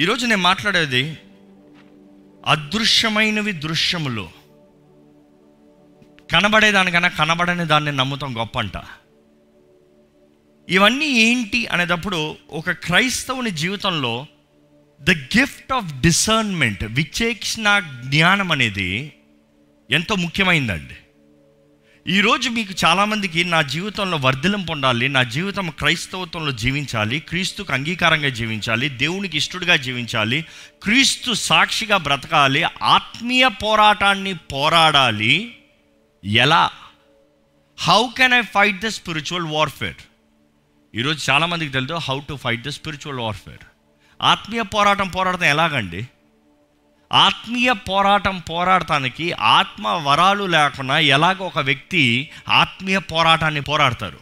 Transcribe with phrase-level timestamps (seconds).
[0.00, 1.18] ఈరోజు నేను మాట్లాడేది
[2.46, 4.28] అదృశ్యమైనవి దృశ్యములు.
[6.32, 8.72] కనబడేదానికన్నా కనబడని దాన్ని నమ్ముతాం గొప్ప అంట.
[10.68, 14.26] ఇవన్నీ ఏంటి అనేటప్పుడు ఒక క్రైస్తవుని జీవితంలో
[15.00, 19.12] ద గిఫ్ట్ ఆఫ్ డిసర్న్మెంట్ విచేక్షణ జ్ఞానం అనేది
[19.90, 20.94] ఎంతో ముఖ్యమైందండి.
[22.08, 29.36] ఈరోజు మీకు చాలామందికి నా జీవితంలో వర్ధలం పొందాలి నా జీవితం క్రైస్తవత్వంలో జీవించాలి క్రీస్తుకు అంగీకారంగా జీవించాలి దేవునికి
[29.36, 30.44] ఇష్టడుగా జీవించాలి
[30.82, 35.56] క్రీస్తు సాక్షిగా బ్రతకాలి ఆత్మీయ పోరాటాన్ని పోరాడాలి.
[36.24, 36.70] ఎలా?
[37.78, 39.96] How can I fight the spiritual warfare
[40.94, 43.64] ఈరోజు చాలామందికి తెలుసు how to fight the spiritual warfare
[44.22, 46.08] ఆత్మీయ పోరాటం పోరాడటం ఎలాగండి?
[47.12, 54.18] ఆత్మీయ పోరాటం పోరాడటానికి ఆత్మ వరాలు లేకుండా ఎలాగ ఒక వ్యక్తి ఆత్మీయ పోరాటాన్ని పోరాడతారు.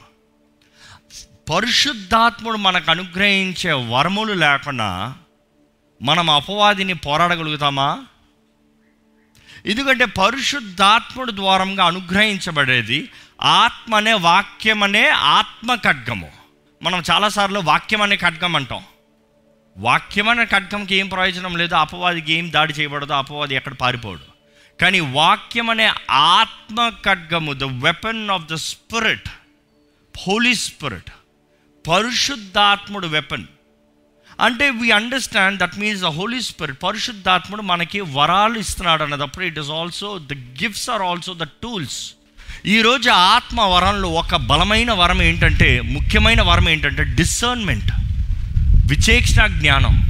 [1.51, 5.15] పరిశుద్ధాత్ముడు మనకు అనుగ్రహించే వరములు లేకుండా
[6.03, 8.05] మనం అపవాదిని పోరాడగలుగుతామా?
[9.67, 13.11] ఎందుకంటే పరిశుద్ధాత్ముడు ద్వారంగా అనుగ్రహించబడేది
[13.43, 16.31] ఆత్మ అనే వాక్యం అనే ఆత్మ ఖడ్గము
[16.83, 18.85] మనం చాలాసార్లు వాక్యం అనే ఖడ్గం అంటాం.
[19.77, 21.75] వాక్యమైన ఖడ్గంకి ఏం ప్రయోజనం లేదు.
[21.75, 23.13] అపవాదికి ఏం దాడి చేయబడదు.
[23.13, 24.33] అపవాది ఎక్కడ పారిపోడు.
[24.81, 29.29] కానీ వాక్యం అనే ఆత్మ ఖడ్గము the weapon of the spirit
[30.29, 31.11] Holy Spirit
[31.89, 33.45] పరిశుద్ధాత్ముడు వెపన్
[34.41, 39.71] అంటే we understand that means the Holy Spirit పరిశుద్ధాత్ముడు మనకి వరాలు ఇస్తున్నాడు అన్నదప్పుడు it is
[39.71, 42.15] also the gifts are also the tools
[42.67, 47.91] ఈరోజు ఆత్మ వరంలో ఒక బలమైన వరం ఏంటంటే ముఖ్యమైన వరం ఏంటంటే డిసర్న్మెంట్
[48.83, 50.09] విచేక్షణ జ్ఞానం.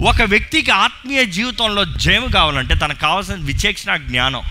[0.00, 4.42] ఒక వ్యక్తికి ఆత్మీయ జీవితంలో జయం కావాలంటే తనకు కావాల్సిన విచేక్షణ జ్ఞానం.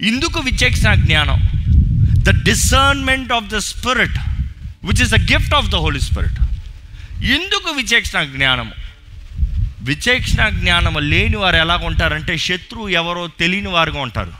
[0.00, 1.50] ఇందుకు విచేక్షణ జ్ఞానం.
[2.22, 4.18] The discernment of the spirit
[4.84, 6.40] which is the gift of the Holy Spirit
[7.24, 8.72] ఎందుకు విచేక్షణ జ్ఞానము
[9.80, 14.32] విచేక్షణ జ్ఞానము లేని వారు ఎలా ఉంటారంటే శత్రువు ఎవరో తెలియని వారుగా ఉంటారు.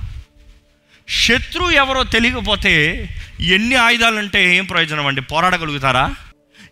[1.09, 3.09] శత్రువు ఎవరో తెలియకపోతే
[3.41, 5.21] ఎన్ని ఆయుధాలు అంటే ఏం ప్రయోజనం అండి?
[5.21, 6.15] పోరాడగలుగుతారా?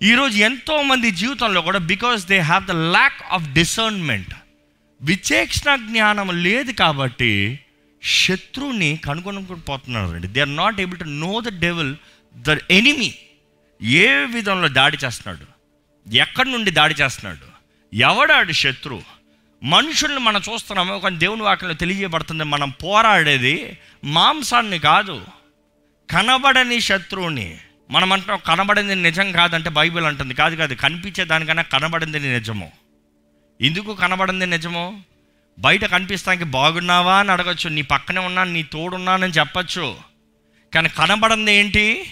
[0.02, 4.34] ఈరోజు ఎంతోమంది జీవితంలో కూడా because they have the lack of discernment
[5.02, 7.60] విచేక్షణ జ్ఞానం లేదు కాబట్టి
[8.02, 11.96] శత్రువుని కనుగొనకపోతున్నారు అండి they are not able to know the devil
[12.36, 13.14] the enemy
[13.82, 15.46] ఏ విధంలో దాడి చేస్తున్నాడు?
[16.14, 17.52] ఎక్కడి నుండి దాడి చేస్తున్నాడు?
[17.96, 19.02] ఎవడాడు శత్రువు
[19.62, 25.24] మనుషుల్ని మనం చూస్తున్నాము ఒక దేవుని వాక్యంలో తెలియబడుతుంది మనం పోరాడేది మాంసాన్ని కాదు.
[26.10, 27.58] కనబడని శత్రువుని.
[27.90, 30.34] మనం అంటాం కనబడింది నిజం కాదంటే బైబిల్ అంటుంది.
[30.34, 32.72] కాదు కాదు కనిపించే దానికన్నా కనబడింది నిజము.
[33.60, 35.02] ఎందుకు కనబడింది నిజము?
[35.58, 39.96] బయట కనిపిస్తానికి బాగున్నావా అని అడగచ్చు నీ పక్కనే ఉన్నా నీ తోడున్నానని చెప్పచ్చు.
[40.74, 42.04] కానీ కనబడింది ఏంటి?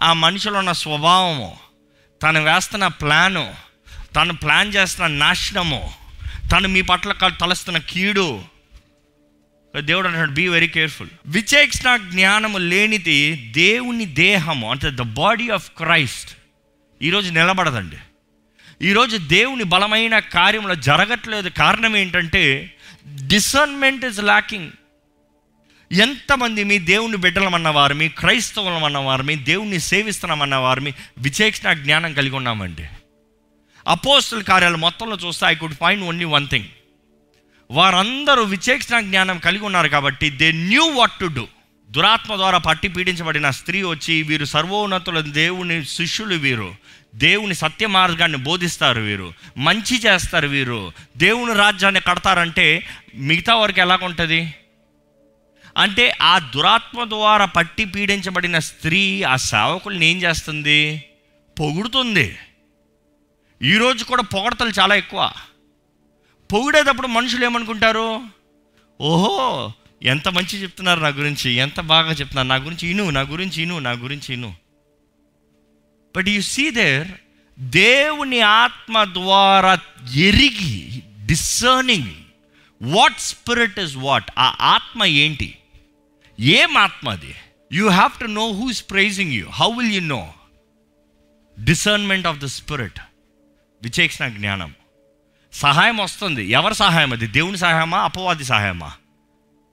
[0.00, 1.56] ఆ మనిషిలో ఉన్న స్వభావము
[2.22, 3.54] తను వేస్తున్న ప్లాను
[4.16, 5.92] తను ప్లాన్ చేస్తున్న నాశనము
[6.52, 8.42] తను మీ పట్ల తలస్తున్న కీడు
[9.82, 13.18] దేవుడు అంటాడు బీ వెరీ కేర్ఫుల్ విచేక్షణ జ్ఞానము లేనిది
[13.52, 16.30] దేవుని దేహము అంటే ద బాడీ ఆఫ్ క్రైస్ట్
[17.00, 17.98] ఈరోజు నిలబడదండి
[18.82, 22.42] ఈరోజు దేవుని బలమైన కార్యంలో జరగట్లేదు కారణం ఏంటంటే
[23.26, 24.70] డిసర్న్మెంట్ ఇస్ లాకింగ్
[25.90, 32.86] ఎంతమంది మీ దేవుని బిడ్డలమన్నవారు మీ క్రైస్తవులం అన్నవారు మీ దేవుణ్ణి సేవిస్తున్నామన్నవారు మీ విచేక్షణ జ్ఞానం కలిగి ఉన్నామండి
[33.86, 36.68] అపోస్తుల కార్యాలు మొత్తంలో చూస్తే I could find only one thing
[37.70, 41.46] వారందరూ విచేక్షణ జ్ఞానం కలిగి ఉన్నారు కాబట్టి they knew what to do
[41.90, 46.74] దురాత్మ ద్వారా పట్టి పీడించబడిన స్త్రీ వచ్చి వీరు సర్వోన్నతుల దేవుని శిష్యులు వీరు.
[47.14, 49.34] దేవుని సత్య మార్గాన్ని బోధిస్తారు వీరు.
[49.58, 50.92] మంచి చేస్తారు వీరు.
[51.16, 54.54] దేవుని రాజ్యాన్ని కడతారంటే మిగతా వరకు ఎలాగుంటుంది
[55.76, 61.04] అంటే ఆ దురాత్మ ద్వారా పట్టి పీడించబడిన స్త్రీ ఆ సేవకుల్ని ఏం చేస్తుంది?
[61.60, 62.38] పొగుడుతుంది.
[63.62, 65.32] ఈరోజు కూడా పొగడతలు చాలా ఎక్కువ.
[66.52, 68.20] పొగిడేటప్పుడు మనుషులు ఏమనుకుంటారు?
[69.00, 72.48] ఓహో ఎంత మంచి చెప్తున్నారు నా గురించి ఎంత బాగా చెప్తున్నారు.
[72.48, 74.54] నా గురించి ఇను నా గురించి ఇను నా గురించి ఇను.
[76.16, 77.08] బట్ యు సీ దేర్
[77.58, 79.78] దేవుని ఆత్మ ద్వారా
[80.14, 82.14] ఎరిగి discerning
[82.82, 85.58] what spirit is what ఆ ఆత్మ ఏంటి?
[86.40, 87.34] ఏం ఆత్మ అది?
[87.72, 90.32] You have to know who is praising you how will you know
[91.64, 93.00] discernment of the spirit
[93.82, 94.74] విచేక్షణ జ్ఞానం.
[95.56, 96.44] సహాయం వస్తుంది.
[96.44, 97.26] ఎవరి సహాయం అది?
[97.26, 97.98] దేవుని సహాయమా?
[97.98, 98.92] అపవాది సహాయమా?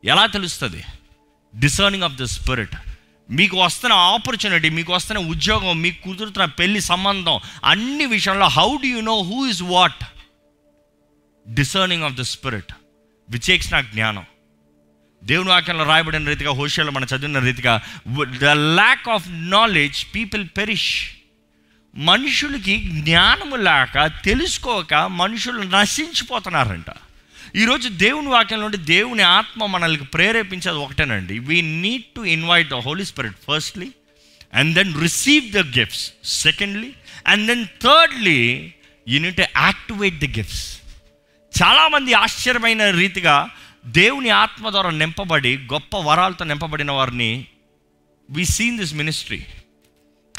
[0.06, 0.84] ఎలా తెలుస్తుంది?
[1.56, 2.76] డిసర్నింగ్ ఆఫ్ ద స్పిరిట్
[3.30, 9.02] మీకు వస్తున్న ఆపర్చునిటీ మీకు వస్తున్న ఉద్యోగం మీకు కుదురుతున్న పెళ్ళి సంబంధం అన్ని విషయంలో how do you
[9.02, 10.04] know who is what
[11.48, 12.74] discerning of the spirit
[13.30, 14.26] విచేక్షణ జ్ఞానం.
[15.24, 17.82] దేవుని వాక్యంలో రాయబడిన రీతిగా హోషియాలో మనం చదివిన రీతిగా
[18.40, 21.10] the lack of knowledge people perish
[21.96, 26.86] మనుషులకి జ్ఞానము లేక తెలుసుకోక మనుషులు నశించిపోతున్నారంట.
[27.56, 31.40] ఈరోజు దేవుని వాక్యం నుండి దేవుని ఆత్మ మనల్ని ప్రేరేపించేది ఒకటేనండి.
[31.40, 33.92] We need to invite the Holy Spirit firstly
[34.54, 36.94] and then receive the gifts secondly
[37.28, 38.74] and then thirdly
[39.10, 40.80] you need activate the gifts
[41.64, 43.50] చాలామంది ఆశ్చర్యమైన రీతిగా
[43.86, 47.46] దేవుని ఆత్మ ద్వారా నింపబడి గొప్ప వరాలతో నింపబడిన వారిని
[48.30, 49.46] వి సీన్ దిస్ మినిస్ట్రీ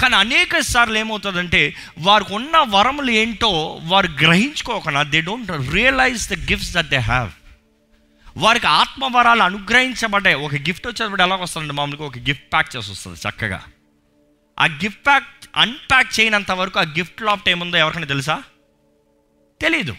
[0.00, 6.74] కానీ అనేక సార్లు ఏమవుతుందంటే వారికి ఉన్న వరములు ఏంటో వారు గ్రహించుకోకుండా they don't realise the gifts
[6.74, 7.30] that they have
[8.36, 10.36] వారికి ఆత్మవరాలు అనుగ్రహించబడ్డాయి.
[10.36, 13.62] ఒక గిఫ్ట్ వచ్చేటప్పుడు ఎలా వస్తుందండి మామూలుగా ఒక గిఫ్ట్ ప్యాక్ చేసి వస్తుంది చక్కగా.
[14.60, 18.42] ఆ గిఫ్ట్ ప్యాక్ అన్ప్యాక్ చేయనంత వరకు ఆ గిఫ్ట్ లాప్ట్ ఏముందో ఎవరికైనా తెలుసా?
[19.60, 19.96] తెలీదు.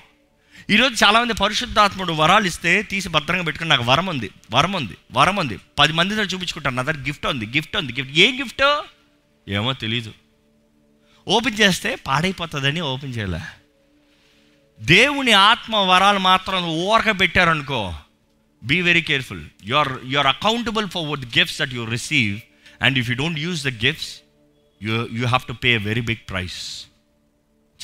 [0.70, 5.60] ఈరోజు చాలామంది పరిశుద్ధాత్ముడు వరాలు ఇస్తే తీసి భద్రంగా పెట్టుకుని నాకు వరం ఉంది వరం ఉంది వరం ఉంది
[5.80, 8.64] పది మంది దగ్గర చూపించుకుంటాను నా దగ్గర గిఫ్ట్ ఉంది గిఫ్ట్ ఉంది గిఫ్ట్ ఏ గిఫ్ట్
[9.48, 10.14] ఏమో తెలీదు.
[11.28, 13.40] ఓపెన్ చేస్తే పాడైపోతుందని ఓపెన్ చేయలే.
[14.80, 17.96] దేవుని ఆత్మ వరాలు మాత్రం ఓరక పెట్టారనుకో
[18.64, 22.40] be very careful you are you are accountable for what gifts that you receive
[22.82, 24.20] and if you don't use the gifts
[24.84, 26.86] you you have to pay very big price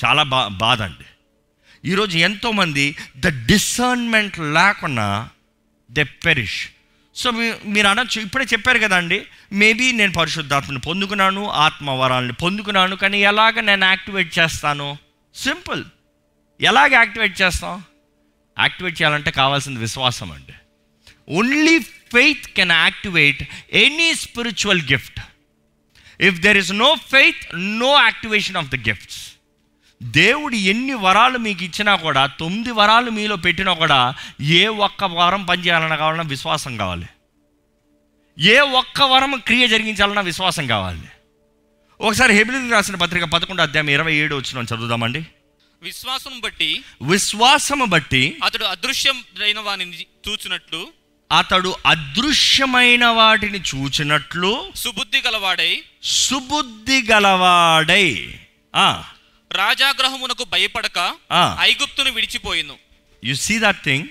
[0.04, 1.04] చాలా బా బాధ అండి.
[1.84, 5.30] ఈరోజు ఎంతోమంది ద డిసర్న్మెంట్ లేకుండా
[5.90, 6.68] they perish
[7.16, 13.60] so మీ- మీరు అనొచ్చు ఇప్పుడే చెప్పారు కదండి మేబీ నేను పరిశుద్ధాత్మని పొందుకున్నాను ఆత్మవరాలని పొందుకున్నాను కానీ ఎలాగ
[13.60, 14.98] నేను యాక్టివేట్ చేస్తాను?
[15.34, 15.84] సింపుల్.
[16.60, 17.84] ఎలాగ యాక్టివేట్ చేస్తాం?
[18.58, 20.52] యాక్టివేట్ చేయాలంటే కావాల్సింది విశ్వాసం అండి.
[21.28, 23.42] Only faith can activate
[23.72, 25.20] any spiritual gift
[26.20, 29.31] if there is no faith no activation of the gifts
[30.02, 35.96] దేవుడు ఎన్ని వరాలు మీకు ఇచ్చినా కూడా తొమ్మిది వరాలు మీలో పెట్టినా కూడా ఏ ఒక్క వరం పనిచేయాలన్నా
[35.96, 37.06] కావాలన్నా విశ్వాసం కావాలి.
[38.38, 41.00] ఏ ఒక్క వరం క్రియ జరిగించాలన్నా విశ్వాసం కావాలి.
[42.00, 45.26] ఒకసారి హెబిలికి రాసిన పత్రిక పదకొండు అధ్యాయం ఇరవై ఏడు వచ్చిన చదువుదామండి.
[45.82, 50.88] విశ్వాసం బట్టి విశ్వాసము బట్టి అతడు అదృశ్యమైన వానిని చూచినట్లు
[51.38, 58.38] అతడు అదృశ్యమైన వాటిని చూచినట్లు సుబుద్ధి గలవాడై సుబుద్ధి గలవాడై.
[59.52, 61.14] రాజాగ్రహమునకు భయపడక.
[61.60, 62.74] ఐగుప్తును విడిచిపోయిను.
[63.24, 64.08] యు సీ దట్ థింగ్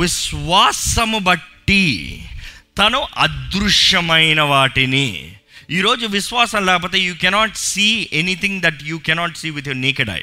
[0.00, 2.22] విశ్వాసము బట్టి
[2.78, 5.36] తను అదృశ్యమైన వాటిని.
[5.70, 10.20] ఈరోజు విశ్వాసం లేకపోతే you cannot see anything that you cannot see with your naked eye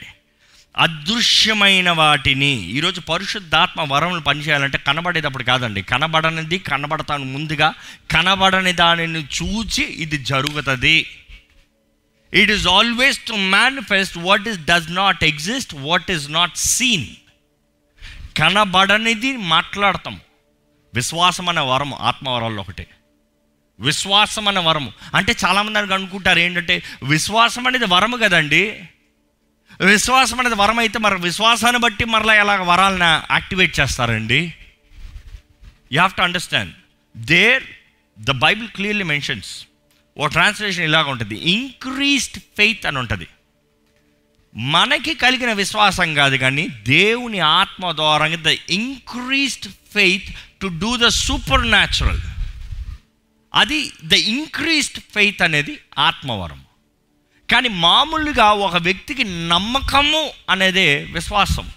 [0.78, 2.70] అదృశ్యమైన వాటిని.
[2.70, 5.82] ఈరోజు పరిశుద్ధాత్మ వరములు పనిచేయాలంటే కనబడేటప్పుడు కాదండి.
[5.82, 7.74] కనబడనిది కనబడతాను ముందుగా.
[8.12, 11.10] కనబడని దానిని చూచి ఇది జరుగుతుంది.
[12.34, 17.08] It is always to manifest what is does not exist what is not seen
[18.38, 20.20] కనబడనిది మాట్లాడతాం.
[20.96, 22.88] విశ్వాసం అనే వరం ఆత్మవరాల్లో ఒకటి.
[23.80, 24.92] విశ్వాసం అనే వరము.
[25.16, 28.90] అంటే చాలామంది అని అనుకుంటారు ఏంటంటే విశ్వాసం అనేది వరము కదండి.
[29.82, 34.54] విశ్వాసం అనేది వరం అయితే మరి విశ్వాసాన్ని బట్టి మరలా ఎలా వరాలను యాక్టివేట్ చేస్తారండి?
[35.92, 36.74] You have to understand
[37.18, 37.64] there
[38.20, 39.66] the Bible clearly mentions
[40.18, 41.36] a translation ఇలాగ ఉంటుంది.
[41.36, 43.28] ఇంక్రీస్డ్ ఫెయిత్ అని ఉంటుంది.
[44.56, 51.08] మనకి కలిగిన విశ్వాసం కాదు కానీ దేవుని ఆత్మ ద్వారా the increased faith to do the
[51.70, 52.22] supernatural
[53.56, 56.64] అది ద ఇంక్రీస్డ్ ఫెయిత్ అనేది ఆత్మవరం.
[57.52, 61.70] కానీ మామూలుగా ఒక వ్యక్తికి నమ్మకము అనేదే విశ్వాసం.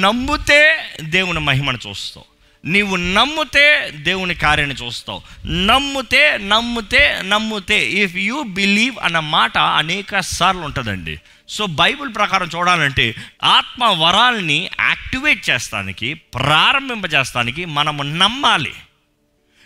[0.00, 2.24] నమ్మితే దేవుని మహిమను చూస్తాం.
[2.68, 5.22] నీవు నమ్మితే దేవుని కార్యాన్ని చూస్తావు.
[5.46, 7.90] నమ్మితే నమ్మితే నమ్మితే.
[7.90, 11.20] ఇఫ్ యూ బిలీవ్ అన్న మాట అనేక సార్లు ఉంటుందండి.
[11.48, 18.72] సో బైబిల్ ప్రకారం చూడాలంటే ఆత్మ వరాల్ని యాక్టివేట్ చేస్తానికి ప్రారంభింపజేస్తానికి మనము నమ్మాలి.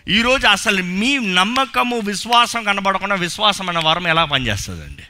[0.08, 5.02] ఈరోజు అసలు మీ నమ్మకము విశ్వాసం కనబడకుండా విశ్వాసం అనే వరం ఎలా పనిచేస్తుందండి?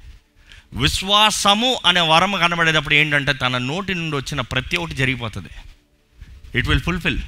[0.72, 5.49] విశ్వాసము అనే వరం కనబడేటప్పుడు ఏంటంటే తన నోటి నుండి వచ్చిన ప్రతి ఒక్కటి జరిగిపోతుంది.
[6.54, 7.18] ఇట్ విల్ ఫుల్ఫిల్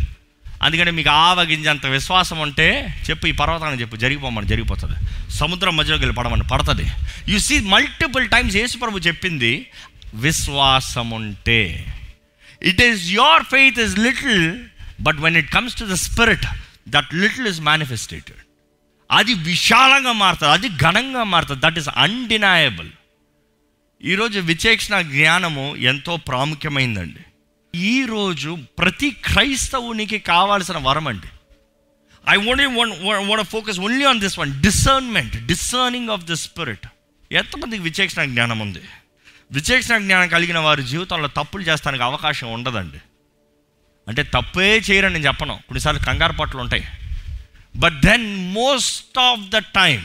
[0.64, 2.66] అందుకని మీకు ఆవగింజంత విశ్వాసం ఉంటే
[3.06, 4.96] చెప్పు ఈ పర్వతాన్ని చెప్పు జరిగిపోమని జరిగిపోతుంది.
[5.40, 6.86] సముద్రం మధ్యలోకి వెళ్ళి పడమని పడుతుంది.
[7.32, 9.52] యు సీ మల్టిపుల్ టైమ్స్ యేసు ప్రభు చెప్పింది
[10.14, 11.60] విశ్వాసం ఉంటే.
[12.70, 14.42] It is your faith is little
[15.00, 16.46] but when it comes to the spirit
[16.88, 18.40] that little is manifested
[19.10, 22.90] అది విశాలంగా మారుతుంది అది ఘనంగా మారుతుంది దట్ ఈస్ అన్డినయబుల్
[24.04, 27.22] ఈరోజు విచేక్షణ జ్ఞానము ఎంతో ప్రాముఖ్యమైందండి.
[27.74, 31.26] ఈరోజు ప్రతి క్రైస్తవునికి కావాల్సిన వరం అండి.
[32.30, 32.92] I only one
[33.30, 36.86] one focus only on this one discernment discerning of the spirit
[37.32, 38.80] ఎంతమందికి విచేక్షణ జ్ఞానం ఉంది?
[39.52, 42.98] విచేక్షణ జ్ఞానం కలిగిన వారి జీవితంలో తప్పులు చేస్తానికి అవకాశం ఉండదండి.
[44.08, 45.54] అంటే తప్పే చేయరని నేను చెప్పను.
[45.54, 46.88] కొన్నిసార్లు కంగారు పట్లు ఉంటాయి.
[47.76, 50.04] But then most of the time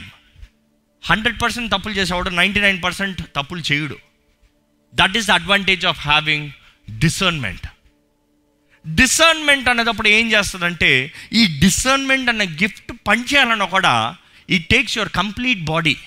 [1.05, 3.97] hundred percent తప్పులు చేసేవాడు నైంటీ నైన్ పర్సెంట్ తప్పులు చేయుడు.
[4.95, 6.51] That is the advantage of having
[6.97, 7.67] discernment
[8.85, 14.15] discernment అనేటప్పుడు ఏం చేస్తుందంటే ఈ డిసర్న్మెంట్ అన్న గిఫ్ట్ పనిచేయాలన్నా కూడా
[14.49, 15.97] ఈ టేక్స్ యువర్ కంప్లీట్ బాడీ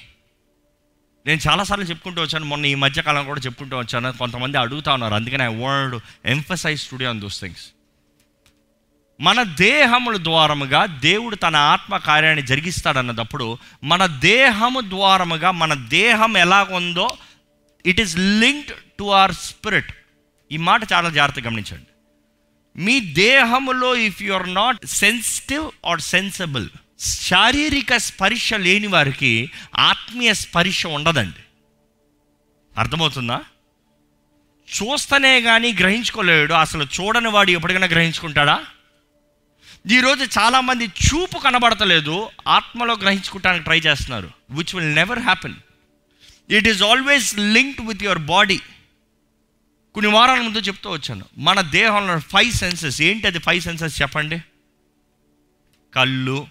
[1.26, 5.54] నేను చాలాసార్లు చెప్పుకుంటూ వచ్చాను మొన్న ఈ మధ్యకాలం కూడా చెప్పుకుంటూ వచ్చాను కొంతమంది అడుగుతా ఉన్నారు అందుకని I
[5.56, 7.64] would emphasise today on those things
[9.20, 17.06] మన దేహముల ద్వారముగా దేవుడు తన ఆత్మ కార్యాన్ని జరిగిస్తాడన్నప్పుడు మన దేహము ద్వారముగా మన దేహం ఎలాగుందో
[17.86, 19.92] it is linked to our spirit
[20.52, 21.90] ఈ మాట చాలా జాగ్రత్తగా గమనించండి.
[22.82, 26.68] మీ దేహములో if you are not sensitive or sensible
[27.00, 31.42] శారీరక స్పర్శ లేని వారికి ఆత్మీయ స్పర్శ ఉండదండి.
[32.78, 33.40] అర్థమవుతుందా?
[34.75, 38.64] చూస్తనే కానీ గ్రహించుకోలేడు అసలు చూడని వాడు ఎప్పటికైనా గ్రహించుకుంటాడా?
[39.90, 45.54] ఈరోజు చాలామంది చూపు కనబడతలేదు ఆత్మలో గ్రహించుకుంటానికి ట్రై చేస్తున్నారు which will never happen
[46.50, 48.61] it is always linked with your body
[49.94, 51.25] కొన్ని వారాల ముందు చెప్తూ వచ్చాను.
[51.38, 54.38] మన దేహంలో ఫైవ్ సెన్సెస్ ఏంటి అది ఫైవ్ సెన్సెస్ చెప్పండి?
[55.94, 56.46] కళ్ళు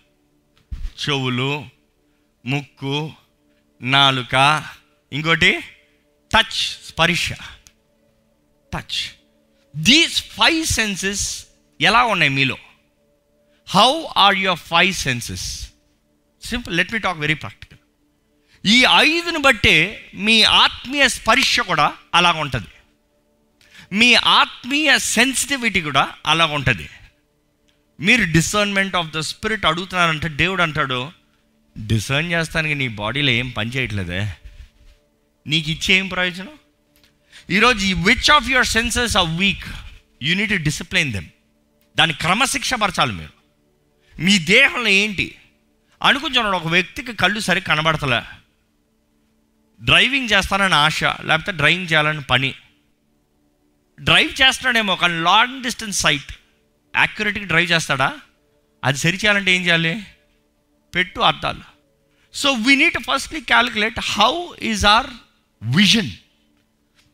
[1.01, 1.65] చెవులు
[2.45, 3.11] ముక్కు
[3.81, 4.65] నాలుక
[5.13, 5.59] ఇంకోటి
[6.33, 7.33] టచ్ స్పర్శ.
[8.73, 8.99] టచ్
[9.75, 11.45] దీస్ ఫైవ్ సెన్సెస్
[11.81, 12.57] ఎలా ఉన్నాయి మీలో?
[13.69, 15.69] How are your five senses
[16.43, 17.77] simple let me talk very practical
[18.65, 19.75] ఈ ఐదుని బట్టే
[20.13, 22.67] మీ ఆత్మీయ స్పర్శ కూడా అలాగ ఉంటుంది
[23.93, 26.89] మీ ఆత్మీయ సెన్సిటివిటీ కూడా అలాగ ఉంటుంది.
[27.99, 31.11] మీరు డిసర్న్మెంట్ ఆఫ్ ద స్పిరిట్ అడుగుతున్నారంటే దేవుడు అంటాడు
[31.87, 34.33] డిసర్న్ చేస్తానికి నీ బాడీలో ఏం పని చేయట్లేదే?
[35.47, 36.49] నీకు ఇచ్చే ఏం ప్రయోజనం?
[37.49, 39.65] ఈరోజు which of your senses are weak
[40.23, 41.25] you need discipline them
[41.97, 43.33] దాన్ని క్రమశిక్ష పరచాలి మీరు.
[44.21, 45.35] మీ దేహంలో ఏంటి?
[46.03, 48.21] అనుకుంటున్నాడు ఒక వ్యక్తికి కళ్ళు సరిగ్గా కనబడతలే.
[49.81, 52.55] డ్రైవింగ్ చేస్తానని ఆశ లేకపోతే డ్రైవింగ్ చేయాలని పని.
[54.01, 56.31] డ్రైవ్ చేస్తున్నాడేమో కానీ లాంగ్ డిస్టెన్స్ సైట్
[56.95, 58.19] యాక్యురేట్గా డ్రైవ్ చేస్తాడా?
[58.83, 60.05] అది సరి చేయాలంటే ఏం చేయాలి?
[60.95, 61.63] పెట్టు అర్థాలు
[62.33, 65.07] so we need firstly calculate how is our
[65.63, 66.11] vision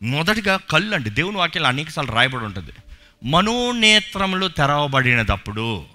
[0.02, 2.72] మొదటిగా కళ్ళు అండి దేవుని వాక్యాలు అనేకసార్లు రాయబడి ఉంటుంది.
[3.24, 5.86] మనోనేత్రములు తెరవబడినప్పుడు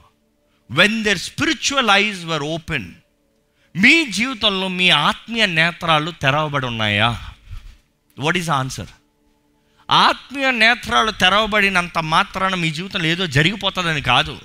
[0.71, 2.95] when their spiritual eyes were open
[3.77, 7.31] మీ జీవితంలో మీ ఆత్మీయ నేత్రాలు తెరవబడి ఉన్నాయా?
[8.19, 8.89] వాట్ ఈస్ ఆన్సర్
[9.93, 14.41] ఆత్మీయ నేత్రాలు తెరవబడినంత మాత్రాన మీ జీవితంలో ఏదో జరిగిపోతుందని కాదు.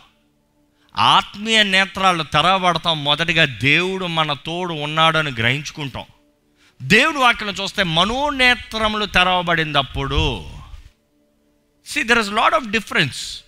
[0.97, 6.05] ఆత్మీయ నేత్రాలు తెరవబడతాం మొదటిగా దేవుడు మన తోడు ఉన్నాడని గ్రహించుకుంటాం.
[6.81, 10.49] దేవుడు వాక్యం చూస్తే మనోనేత్రములు తెరవబడినప్పుడు
[11.85, 13.43] see there is lot of difference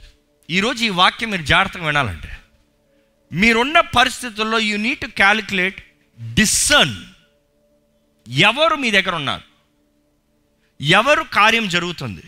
[0.49, 2.37] ఈరోజు ఈ వాక్యం మీరు జాగ్రత్తగా వినాలంటే
[3.33, 5.83] మీరున్న పరిస్థితుల్లో you need to calculate
[6.33, 6.95] discern
[8.29, 9.48] ఎవరు మీ దగ్గర ఉన్నారు.
[10.81, 12.23] ఎవరు కార్యం జరుగుతుంది?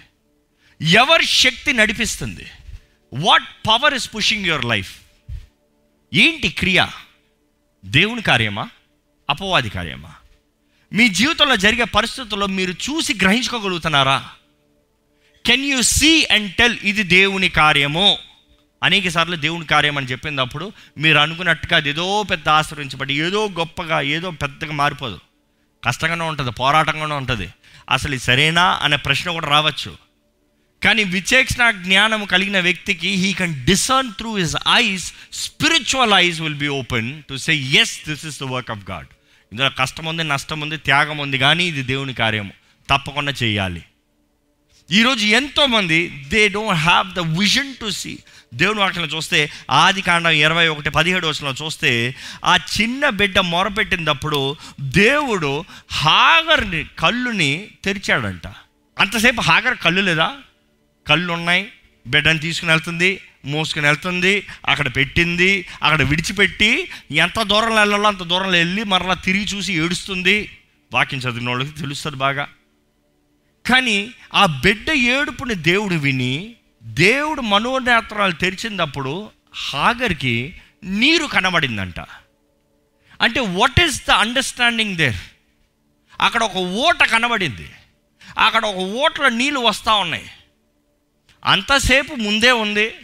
[0.82, 2.48] ఎవరి శక్తి నడిపిస్తుంది?
[3.14, 5.02] What power is pushing your life
[6.14, 6.88] ఏంటి క్రియ?
[7.86, 8.70] దేవుని కార్యమా?
[9.30, 10.12] అపవాది కార్యమా?
[10.94, 14.30] మీ జీవితంలో జరిగే పరిస్థితుల్లో మీరు చూసి గ్రహించుకోగలుగుతున్నారా?
[15.46, 18.18] Can you see and tell ఇది దేవుని కార్యము?
[18.84, 24.32] అనేక సార్లు దేవుని కార్యం అని చెప్పినప్పుడు మీరు అనుకున్నట్టుగా అది ఏదో పెద్ద ఆశ్రయించబడి ఏదో గొప్పగా ఏదో
[24.32, 25.20] పెద్దగా మారిపోదు.
[25.84, 27.50] కష్టంగానే ఉంటుంది పోరాటంగానే ఉంటుంది.
[27.92, 29.98] అసలు ఇది సరేనా అనే ప్రశ్న కూడా రావచ్చు.
[30.84, 36.68] కానీ విచేక్షణ జ్ఞానం కలిగిన వ్యక్తికి he can discern through his eyes spiritual eyes will be
[36.68, 39.08] open to say yes this is the work of God
[39.52, 42.54] ఇందులో కష్టం ఉంది నష్టం ఉంది త్యాగం ఉంది కానీ ఇది దేవుని కార్యము.
[42.90, 43.84] తప్పకుండా చేయాలి.
[44.92, 48.18] ఈరోజు ఎంతోమంది they don't have the vision to see
[48.54, 52.16] దేవుని వాటిని చూస్తే ఆది కాండం ఇరవై ఒకటి పదిహేడు వచ్చిన చూస్తే
[52.46, 58.48] ఆ చిన్న బిడ్డ మొరపెట్టినప్పుడు దేవుడు హాగర్ని కళ్ళుని తెరిచాడంట.
[59.00, 60.38] అంతసేపు హాగర్ కళ్ళు లేదా?
[61.08, 61.72] కళ్ళు ఉన్నాయి
[62.08, 68.84] బిడ్డని తీసుకుని వెళ్తుంది మోసుకుని వెళ్తుంది అక్కడ పెట్టింది అక్కడ విడిచిపెట్టి ఎంత దూరం వెళ్ళాలో అంత దూరంలో వెళ్ళి
[68.84, 70.58] మరలా తిరిగి చూసి ఏడుస్తుంది.
[70.94, 72.48] వాక్యం చదివిన వాళ్ళకి తెలుస్తుంది బాగా.
[73.70, 82.00] కానీ ఆ బిడ్డ ఏడుపుని దేవుడు విని దేవుడు మనోనేత్రాలు తెరిచినప్పుడు హాగర్కి నీరు కనబడిందంట.
[83.22, 85.16] అంటే what is the understanding there
[86.22, 87.72] అక్కడ ఒక ఓట కనబడింది.
[88.38, 90.32] అక్కడ ఒక ఓటలో నీళ్ళు వస్తూ ఉన్నాయి.
[91.46, 92.96] అంతసేపు ముందే ఉంది.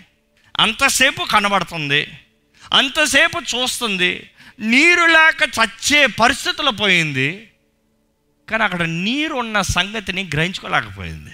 [0.59, 2.07] అంతసేపు కనబడుతుంది.
[2.73, 4.29] అంతసేపు చూస్తుంది.
[4.59, 7.51] నీరు లేక చచ్చే పరిస్థితులు పోయింది.
[8.49, 11.33] కానీ అక్కడ నీరు ఉన్న సంగతిని గ్రహించుకోలేకపోయింది.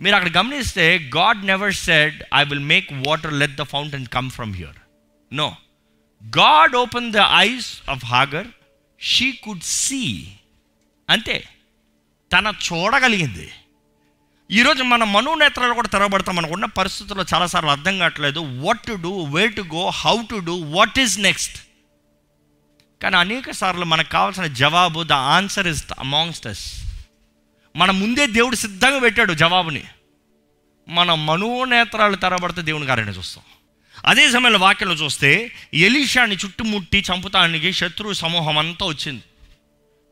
[0.00, 4.54] మీరు అక్కడ గమనిస్తే God never said I will make water let the fountain come from
[4.54, 4.76] here
[5.32, 5.56] no
[6.38, 8.46] God open the eyes of Hagar
[9.00, 10.28] she could see
[11.10, 11.48] అంతే.
[12.32, 13.52] తన చూడగలిగింది.
[14.50, 18.40] ఈరోజు మన మనోనేత్రాలు కూడా తెరవబడతాం మనకున్న పరిస్థితుల్లో చాలాసార్లు అర్థం కావట్లేదు.
[18.40, 21.58] What to do way to go how to do what is next
[23.02, 26.87] కానీ అనేక సార్లు మనకు కావాల్సిన జవాబు the answer is amongst us
[27.76, 29.84] మన ముందే దేవుడు సిద్ధంగా పెట్టాడు జవాబుని.
[30.88, 33.44] మన మనోనేత్రాలు తెరబడితే దేవుని గారిని చూస్తాం.
[34.06, 39.22] అదే సమయంలో వాక్యంలో చూస్తే ఎలీషాని చుట్టుముట్టి చంపుతానికి శత్రు సమూహం అంతా వచ్చింది.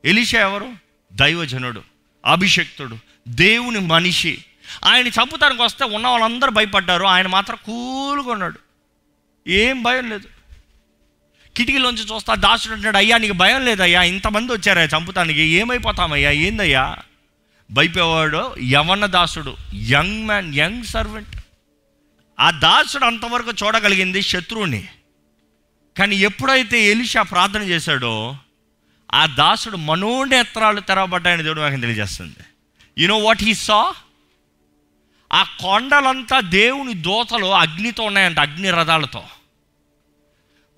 [0.05, 0.73] ఎలీషా ఎవరు?
[1.13, 1.83] దైవజనుడు
[2.27, 2.99] అభిషక్తుడు
[3.29, 4.45] దేవుని మనిషి.
[4.85, 7.05] ఆయన చంపుతానికి వస్తే ఉన్న వాళ్ళందరూ భయపడ్డారు.
[7.05, 8.61] ఆయన మాత్రం కూల్గా ఉన్నాడు.
[9.49, 10.29] ఏం భయం లేదు.
[11.57, 16.97] కిటికీలోంచి చూస్తా దాసుడు అంటాడు అయ్యా నీకు భయం లేదయ్యా ఇంతమంది వచ్చారా చంపుతానికి ఏమైపోతామయ్యా ఏందయ్యా?
[17.71, 21.37] భయపేవాడు యవన దాసుడు యంగ్ మ్యాన్ యంగ్ సర్వెంట్.
[22.41, 24.89] ఆ దాసుడు అంతవరకు చూడగలిగింది శత్రువుని.
[25.99, 28.37] కానీ ఎప్పుడైతే ఎలిషా ప్రార్థన చేశాడో
[29.15, 32.37] ఆ దాసుడు మనోనేత్రాలు తెరవబడ్డాయని దేవుడు నాకు తెలియజేస్తుంది.
[32.99, 33.95] యునో వాట్ హీ సా
[35.33, 39.25] ఆ కొండలంతా దేవుని దోతలు అగ్నితో ఉన్నాయంట అగ్ని రథాలతో.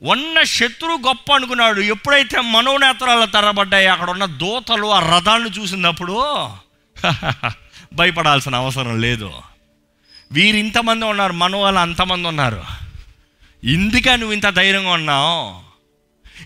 [0.03, 6.15] ఉన్న శత్రు గొప్ప అనుకున్నాడు ఎప్పుడైతే మనోనేత్రాలు తెరబడ్డాయి అక్కడ ఉన్న దూతలు ఆ రథాలను చూసినప్పుడు
[7.93, 9.33] భయపడాల్సిన అవసరం లేదు.
[10.33, 12.65] వీరు ఇంతమంది ఉన్నారు మన వాళ్ళు అంతమంది ఉన్నారు.
[13.65, 15.69] ఇందుకే నువ్వు ఇంత ధైర్యంగా ఉన్నావు?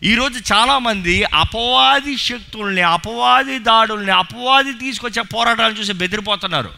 [0.05, 6.71] ఈరోజు చాలామంది అపవాది శక్తుల్ని అపవాది దాడుల్ని అపవాది తీసుకొచ్చే పోరాటాలు చూసి బెదిరిపోతున్నారు.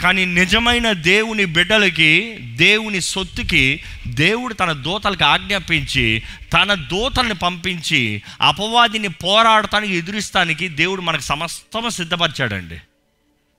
[0.00, 6.22] కానీ నిజమైన దేవుని బిడ్డలకి దేవుని సొత్తుకి దేవుడు తన దూతలకు ఆజ్ఞాపించి
[6.52, 12.78] తన దూతల్ని పంపించి అపవాదిని పోరాడటానికి ఎదురిస్తానికి దేవుడు మనకు సమస్తం సిద్ధపరిచాడండి.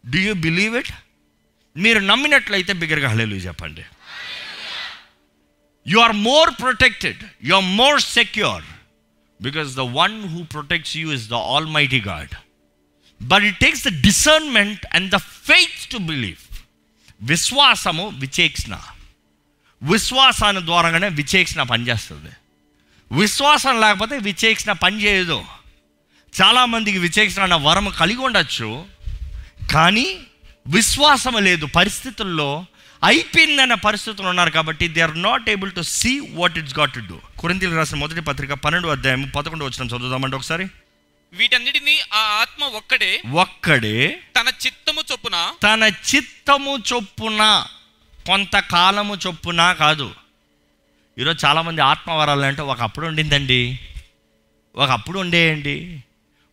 [0.10, 0.92] డూ యూ బిలీవ్ ఇట్
[1.78, 3.82] మీరు నమ్మినట్లయితే బిగ్గరగా హలేలు చెప్పండి.
[5.88, 8.64] You are more protected you are more secure
[9.42, 11.34] because the one who protects you is the
[11.66, 12.36] almighty God
[13.22, 16.58] but it takes the discernment and the faith to believe
[17.22, 18.80] విశ్వాసము విచేక్షణ.
[19.84, 22.30] విశ్వాసాన్ని ద్వారానే విచేక్షణ పనిచేస్తుంది.
[23.12, 25.46] విశ్వాసం లేకపోతే విచేక్షణ పనిచేయదు
[26.42, 28.86] చాలామందికి విచేక్షణ అన్న వరం కలిగి ఉండొచ్చు.
[29.72, 30.18] కానీ
[30.68, 31.66] విశ్వాసం లేదు.
[31.66, 32.66] పరిస్థితుల్లో
[33.04, 37.20] అయిపోయిందన్న పరిస్థితులు ఉన్నారు కాబట్టి they are not able to see what it's got to do
[37.40, 40.68] కురింతలు రాసిన మొదటి పత్రిక పన్నెండు అధ్యాయం పదకొండు వచ్చిన చదువుదామంటే ఒకసారి.
[41.36, 47.66] వీటన్నిటినీ ఆ ఆత్మ ఒక్కడే ఒక్కడే తన చిత్తము చొప్పున తన చిత్తము చొప్పున
[48.28, 50.16] కొంతకాలము చొప్పున కాదు.
[51.20, 53.80] ఈరోజు చాలామంది ఆత్మవరాలు అంటే ఒకప్పుడు ఉండిందండి.
[54.76, 56.04] ఒకప్పుడు ఉండేయండి.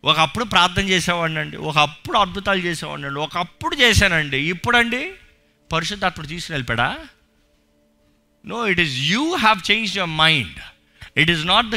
[0.03, 1.57] ఒకప్పుడు ప్రార్థన చేసేవాడిని అండి.
[1.57, 3.19] ఒకప్పుడు అద్భుతాలు చేసేవాడిని అండి.
[3.19, 4.37] ఒకప్పుడు చేశానండి.
[4.37, 5.11] ఇప్పుడండి
[5.71, 6.99] పరిశుద్ధాత్ముడు తీసుకుని వెళ్ళిపోయాడా?
[8.45, 10.59] No it is you have change your mind
[11.17, 11.75] it is not the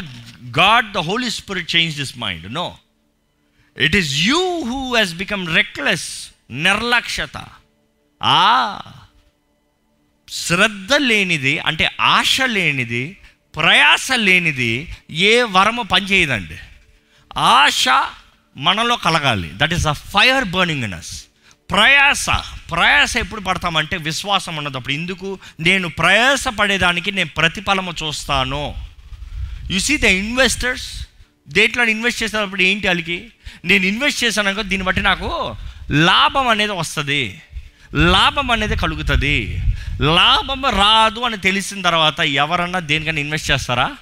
[0.59, 2.77] God the Holy Spirit change this mind no
[3.77, 7.45] it is you who he's become reckless నిర్లక్ష్యత.
[8.23, 8.81] ఆ
[10.29, 13.17] శ్రద్ధ లేనిది అంటే ఆశ లేనిది
[13.55, 16.57] ప్రయాస లేనిది ఏ వరము పనిచేయదండి.
[17.37, 17.85] ఆశ
[18.57, 19.51] మనలో కలగాలి.
[19.53, 21.25] That is a fire burning in us
[21.71, 22.25] ప్రయాస
[22.71, 28.75] ప్రయాస ఎప్పుడు పడతామంటే విశ్వాసం ఉన్నదప్పుడు ఎందుకు నేను ప్రయాస పడేదానికి నేను ప్రతిఫలము చూస్తాను.
[29.71, 31.06] యు సీ ద ఇన్వెస్టర్స్
[31.49, 33.31] దేంట్లో ఇన్వెస్ట్ చేసేటప్పుడు ఏంటి వాళ్ళకి
[33.65, 35.55] నేను ఇన్వెస్ట్ చేశాను దీన్ని బట్టి నాకు
[35.91, 37.41] లాభం అనేది వస్తుంది.
[37.93, 39.61] లాభం అనేది కలుగుతుంది.
[40.01, 43.95] లాభం రాదు అని తెలిసిన తర్వాత ఎవరన్నా దేనికైనా ఇన్వెస్ట్ చేస్తారా?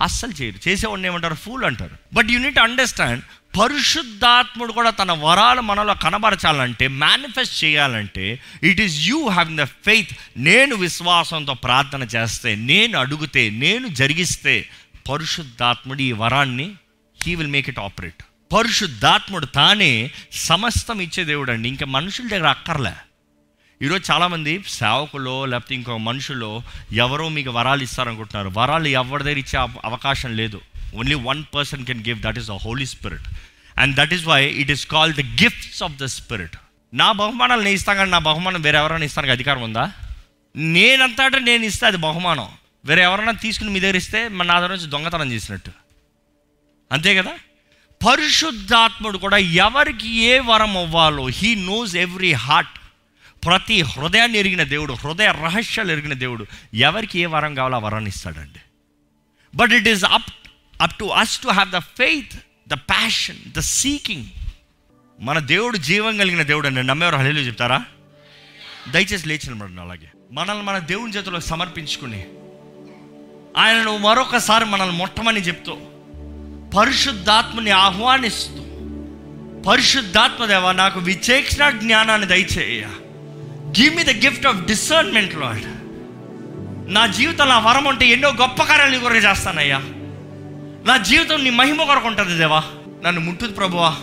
[0.00, 0.68] అస్సలు చేయరు.
[0.68, 1.34] చేసేవాడిని ఏమంటారు?
[1.34, 1.90] ఫూల్ అంటారు.
[2.12, 3.24] బట్ యూనిట్ అండర్స్టాండ్
[3.58, 10.76] పరిశుద్ధాత్ముడు కూడా తన వరాలు మనలో కనబరచాలంటే మేనిఫెస్ట్ చేయాలంటే it is you having the faith నేను
[10.76, 14.68] విశ్వాసంతో ప్రార్థన చేస్తే నేను అడుగుతే నేను జరిగిస్తే
[15.10, 16.72] పరిశుద్ధాత్ముడు ఈ వరాన్ని
[17.22, 18.22] he will make it operate
[18.54, 22.92] పరిశుద్ధాత్ముడు తానే సమస్తం ఇచ్చే దేవుడు అండి ఇంకా మనుషుల దగ్గర అక్కర్లే.
[23.82, 26.62] ఈరోజు చాలామంది సేవకులో లేకపోతే ఇంకో మనుషులో
[26.92, 28.48] ఎవరో మీకు వరాలు ఇస్తారనుకుంటున్నారు.
[28.48, 30.60] వరాలు ఎవరి దగ్గర ఇచ్చే అవకాశం లేదు.
[30.94, 33.22] Only one person can give that is the Holy Spirit
[33.78, 36.56] and that is why it is called the gifts of the Spirit
[36.94, 39.92] నా బహుమానాలు నేను ఇస్తాను కానీ నా బహుమానం వేరే ఎవరైనా ఇస్తానికి అధికారం ఉందా?
[40.56, 42.48] నేనంతటా నేను ఇస్తే అది బహుమానం.
[42.84, 45.70] వేరే ఎవరైనా తీసుకుని మీ దగ్గర ఇస్తే మన నా దగ్గర నుంచి దొంగతనం చేసినట్టు.
[46.92, 47.38] అంతే కదా?
[48.06, 52.80] పరిశుద్ధాత్ముడు కూడా ఎవరికి ఏ వరం అవ్వాలో హీ నోస్ ఎవ్రీ హార్ట్
[53.44, 58.58] ప్రతి హృదయాన్ని ఎరిగిన దేవుడు హృదయ రహస్యాలు ఎరిగిన దేవుడు ఎవరికి ఏ వరం కావాలో ఆ వరాన్ని ఇస్తాడండి.
[59.54, 60.48] But it is up
[60.80, 62.32] up to us to have the faith
[62.68, 64.26] the passion the seeking
[65.20, 66.82] మన దేవుడు జీవం కలిగిన దేవుడు అండి.
[66.82, 67.84] నమ్మేవారు హలీలు చెప్తారా?
[68.90, 70.10] దయచేసి లేచిన అలాగే.
[70.32, 72.26] మనల్ని మన దేవుని చేతిలో సమర్పించుకుని
[73.56, 75.76] ఆయనను మరొకసారి మనల్ని మొట్టమని చెప్తూ
[76.78, 78.64] పరిశుద్ధాత్మని ఆహ్వానిస్తూ
[79.62, 82.84] పరిశుద్ధాత్మ దేవ నాకు విచేక్షణ జ్ఞానాన్ని దయచేయ.
[83.80, 85.62] Give me the gift of discernment Lord
[86.94, 89.78] నా జీవితంలో ఆ వరం ఉంటే ఎన్నో గొప్ప కార్యాలు కొరకు చేస్తానయ్యా.
[90.86, 92.62] నా జీవితం నీ మహిమ కొరకు ఉంటుంది దేవా.
[93.04, 93.96] నన్ను ముట్టుదు ప్రభువా.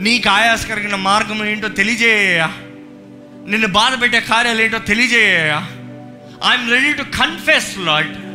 [0.00, 2.46] నీకు ఆయాసకరమైన మార్గం ఏంటో తెలియజేయ.
[3.46, 5.60] నిన్ను బాధ పెట్టే కార్యాలు ఏంటో తెలియజేయ.
[6.50, 8.29] I'm ready to confess Lord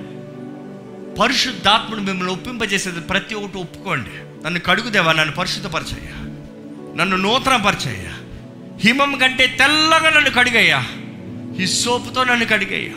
[1.19, 4.45] పరిశుద్ధాత్మను మిమ్మల్ని ఒప్పింపజేసేది ప్రతి ఒక్కటి ఒప్పుకోండి.
[4.45, 6.11] నన్ను కడుగుదేవా నన్ను పరిశుద్ధపరచయ్యా.
[6.95, 8.11] నన్ను నూతనపరచయ్యా.
[8.83, 10.85] హిమం కంటే తెల్లగా నన్ను కడిగయ్యా.
[11.59, 12.93] ఈ సోపుతో నన్ను కడిగయ్యా.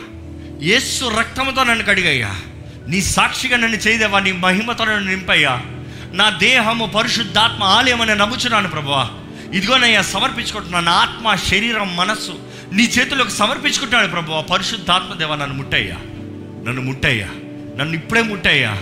[0.61, 2.35] యేసు రక్తంతో నన్ను కడిగయ్యా.
[2.87, 5.61] నీ సాక్షిగా నన్ను చేయదేవా నీ మహిమతో నన్ను నింపయ్యా.
[6.11, 9.19] నా దేహము పరిశుద్ధాత్మ ఆలయం అని నమ్ముచున్నాను ప్రభా
[9.53, 10.91] ఇదిగోనయ్యా సమర్పించుకుంటున్నాను.
[10.91, 12.39] ఆత్మ శరీరం మనస్సు
[12.73, 15.95] నీ చేతులకు సమర్పించుకుంటున్నాను ప్రభు పరిశుద్ధాత్మ దేవా నన్ను ముట్టయ్యా.
[16.67, 17.29] నన్ను ముట్టయ్యా.
[17.79, 18.77] నన్ను ఇప్పుడే ముట్టయ్యా.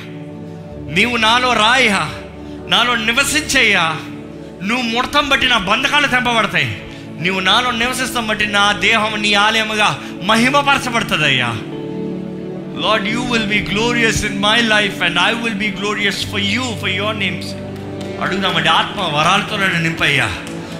[0.90, 2.10] నీవు నాలో రాయ్యా.
[2.68, 3.96] నాలో నివసించయ్యా.
[4.64, 6.82] నువ్వు ముడతం బట్టి నా బంధకాలు తెంపబడతాయి.
[7.20, 11.48] నీవు నాలో నివసిస్తాం బట్టి నా దేహం నీ ఆలయముగా మహిమపరచబడుతుందయ్యా.
[12.82, 16.64] Lord you will be glorious in my life and I will be glorious for you
[16.82, 17.48] for your names
[18.22, 20.30] అడుగుదామండి ఆత్మ వరాలతో నన్ను నింపయ్యా.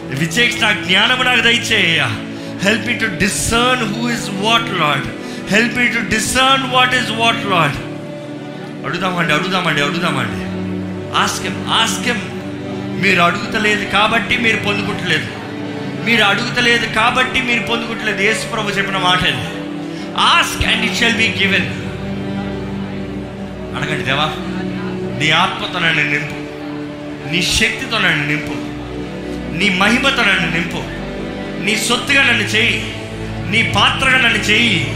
[0.04, 2.06] విచేక్షణ జ్ఞానము నాకు దయచేయ్యా.
[2.64, 5.04] Help me to discern who is what Lord
[5.54, 7.87] help me to discern what is what Lord
[8.88, 10.48] అడుగుదామండి అడుగుదామండి అడుగుదామండి.
[11.20, 12.22] ఆస్కెం ఆస్కెం
[13.02, 15.28] మీరు అడుగుతలేదు కాబట్టి మీరు పొందుకుంటలేదు.
[16.06, 18.22] మీరు అడుగుతలేదు కాబట్టి మీరు పొందుకుంటలేదు.
[18.22, 19.48] యేసు ప్రభు చెప్పిన మాట ఇది.
[20.18, 21.70] Ask and it shall be given
[23.76, 24.26] అడగండి దేవా
[25.20, 26.48] నీ ఆత్మతో నన్ను నింపు.
[27.32, 28.54] నీ శక్తితో నన్ను నింపు.
[29.58, 30.84] నీ మహిమతో నన్ను నింపు.
[31.64, 32.96] నీ సొత్తుగా నన్ను చేయి.
[33.52, 34.96] నీ పాత్రగా నన్ను చేయి.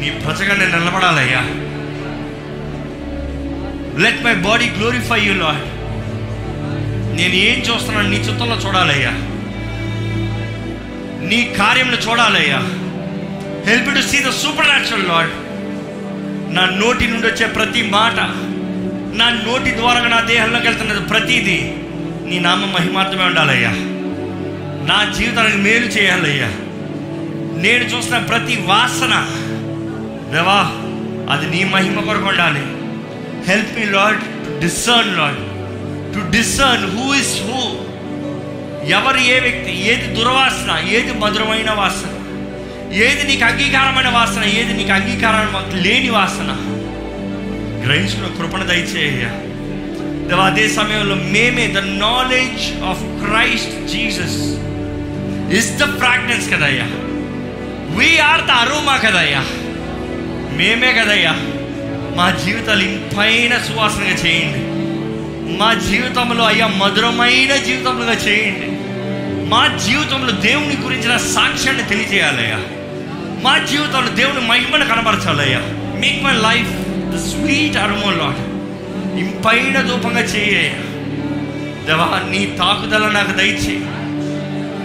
[0.00, 1.40] నీ ప్రజగా నేను నిలబడాలయ్యా.
[3.98, 5.64] Let my body glorify you Lord
[7.16, 9.10] నేను ఏం చూస్తున్నాను నీ చిత్తంలో చూడాలయ్యా.
[11.28, 12.58] నీ కార్యంలో చూడాలయ్యా.
[13.66, 14.30] Help to see the
[14.66, 15.30] supernatural Lord
[16.54, 18.20] నా నోటి నుండి వచ్చే ప్రతి మాట
[19.16, 21.72] నా నోటి ద్వారా నా దేహంలోకి వెళ్తున్నది ప్రతిదీ
[22.28, 23.70] నీ నామ మహిమార్థమే ఉండాలయ్యా.
[24.86, 26.48] నా జీవితానికి మేలు చేయాలయ్యా.
[27.62, 29.26] నేను చూసిన ప్రతి వాసన
[30.32, 30.70] దేవా
[31.34, 32.81] అది నీ మహిమ కొరకు ఉండాలి.
[33.48, 35.38] Help me Lord to discern Lord
[36.14, 37.60] to discern who is who
[38.86, 42.08] ఎవరు ఏ వ్యక్తి ఏది దుర్వాసన ఏది మధురమైన వాసన
[42.92, 46.50] ఏది నీకు అంగీకారమైన వాసన ఏది నీకు అంగీకారం లేని వాసన.
[47.86, 49.24] గ్రహించిన కృపణ దయచేయ
[50.28, 54.38] దేవా అదే సమయంలో మేమే the knowledge of Christ Jesus
[55.58, 56.86] is the fragrance కదయ్యా.
[57.98, 59.40] వీఆర్ ద అరోమా కదయ్యా.
[60.56, 61.61] మేమే కదయ్యా.
[62.16, 64.72] మా జీవితాలు ఇంపైన సువాసనగా చేయండి.
[65.58, 68.66] మా జీవితంలో అయ్యా మధురమైన జీవితంలో చేయండి.
[69.50, 72.58] మా జీవితంలో దేవుని గురించిన సాక్ష్యాన్ని తెలియజేయాలయ్యా.
[73.42, 75.58] మా జీవితంలో దేవుని మహిమను కనబరచాలయ్యా
[76.00, 78.34] make my life the sweet అరుమోలో
[79.18, 80.68] ఇంపైన రూపంగా చేయ
[81.86, 83.76] దేవా నీ తాకుదల నాకు దయచే.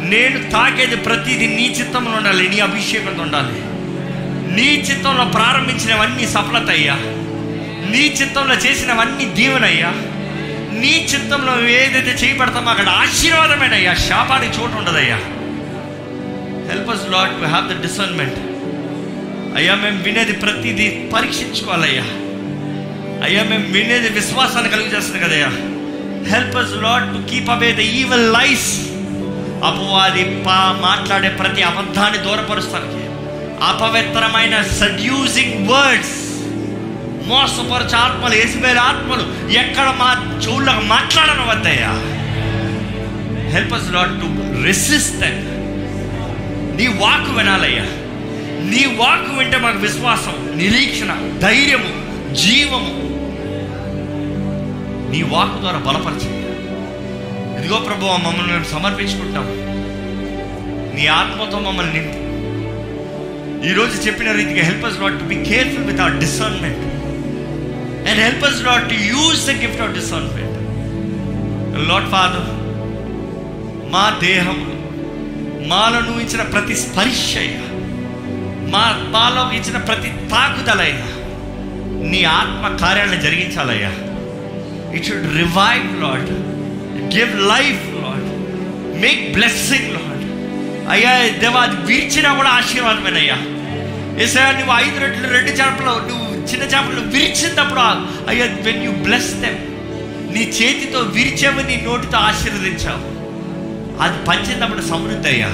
[0.10, 3.62] నేను తాకేది ప్రతిదీ నీ చిత్తంలో ఉండాలి నీ అభిషేకంతో ఉండాలి.
[4.56, 6.98] నీ చిత్తంలో ప్రారంభించినవన్నీ సఫలత అయ్యా.
[7.90, 9.90] నీ చిత్తంలో చేసినవన్నీ దీవెనయ్యా.
[10.80, 13.94] నీ చిత్తంలో ఏదైతే చేయబడతామో అక్కడ ఆశీర్వాదమేనయ్యా.
[13.94, 15.16] శాపానికి చోటు ఉండదయ్యా.
[16.72, 18.36] Help us Lord to have the discernment
[19.58, 22.04] అయ్యా మేము వినేది ప్రతిదీ పరీక్షించుకోవాలయ్యా.
[23.24, 25.48] అయ్యా మేము వినేది విశ్వాసాన్ని కలిగి చేస్తుంది కదయ్యా.
[26.30, 28.88] Help us Lord to keep away the evil life
[29.64, 33.08] అపవాది పా మాట్లాడే ప్రతి అబద్ధాన్ని దూరపరుస్తానికి.
[33.64, 36.27] అపవిత్రమైన సడ్యూసింగ్ వర్డ్స్
[37.28, 40.10] మోసపరచ ఆత్మలు వేసిపోయిన ఆత్మలు ఎక్కడ మా
[40.46, 41.92] చెవులకు మాట్లాడను వద్దయ్యా
[43.50, 44.28] help us not to
[44.64, 45.24] resist
[46.78, 47.86] నీ వాక్ వినాలయ్యా.
[48.72, 51.92] నీ వాక్ వింటే మాకు విశ్వాసం నిరీక్షణ ధైర్యము
[52.34, 52.94] జీవము.
[55.12, 56.30] నీ వాక్ ద్వారా బలపరచు
[57.60, 59.48] ఇదిగో ప్రభు మమ్మల్ని మేము సమర్పించుకుంటాం.
[60.96, 62.20] నీ ఆత్మతో మమ్మల్ని నింపు.
[63.68, 66.97] ఈరోజు చెప్పిన రీతిగా help us not to be careful with our discernment
[68.08, 70.56] and help us not to use the gift of discernment
[71.90, 72.48] Lord Father
[73.90, 74.60] మా దేహం
[75.68, 77.32] మాలో ఇచ్చిన ప్రతి స్పర్శ
[78.74, 81.08] మా మాలో ఇచ్చిన ప్రతి తాకుదలయ్యా
[82.12, 83.92] నీ ఆత్మ కార్యాలను జరిగించాలయ్యా.
[84.96, 86.30] It should revive Lord
[87.16, 88.28] give life Lord
[88.96, 90.24] make blessing Lord
[90.90, 93.38] అయ్యా దేవా అది వీర్చినా కూడా ఆశీర్వాదమేనయ్యా.
[94.24, 96.17] ఏసా నువ్వు ఐదు రెట్లు రెండు చేపలు నువ్వు
[96.58, 97.80] చిన్న చేపలు విరిచినప్పుడు
[98.30, 99.58] అయ్యా వెన్ యూ బ్లెస్ దెమ్
[100.34, 103.18] నీ చేతితో విరిచావు నీ నోటితో ఆశీర్వదించావు.
[104.04, 105.48] అది పంచినప్పుడు సమృద్ధి అయ్యా.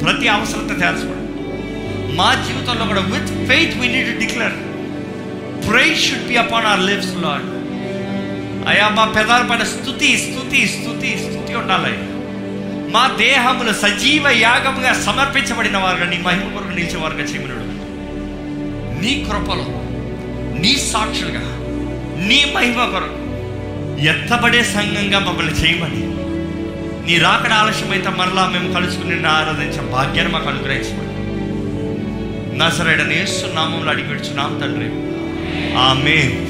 [0.00, 1.28] ప్రతి అవసరత తీర్చబడు
[2.14, 4.52] మా జీవితంలో కూడా with faith we need declare
[5.68, 7.42] pray should be upon our lives Lord
[8.68, 12.18] అయ్యా మా పెదాల పైన స్థుతి స్థుతి స్థుతి స్థుతి ఉండాలి.
[12.92, 17.78] మా దేహములు సజీవ యాగముగా సమర్పించబడిన వారుగా నీ మహిమ కొరకు నిలిచేవారుగా వారుగా
[19.00, 19.77] నీ కృపలో
[20.60, 21.40] నీ సాక్షులుగా
[22.26, 23.28] నీ మహిమ కొరకు
[24.00, 26.08] ఎత్తబడే సంఘంగా మమ్మల్ని చేయమని
[27.06, 31.08] నీ రాకడ ఆలస్యమైతే మరలా మేము కలుసుకుని ఆరాధించే భాగ్యాన్ని మాకు అనుగ్రహించమని.
[32.58, 34.88] నా సరైన నేస్తున్నామంలో అడిగి పెడుచున్నాం తండ్రి.
[35.78, 36.44] ఆమె